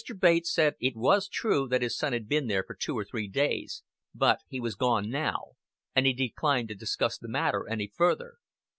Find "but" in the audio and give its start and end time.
4.15-4.39